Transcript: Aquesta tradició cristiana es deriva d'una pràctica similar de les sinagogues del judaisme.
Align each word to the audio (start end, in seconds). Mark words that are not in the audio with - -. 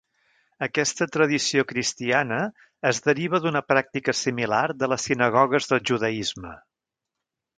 Aquesta 0.67 1.05
tradició 1.15 1.65
cristiana 1.71 2.39
es 2.91 3.01
deriva 3.09 3.41
d'una 3.45 3.63
pràctica 3.73 4.17
similar 4.21 4.63
de 4.81 4.89
les 4.93 5.07
sinagogues 5.11 5.73
del 5.73 5.85
judaisme. 5.91 6.57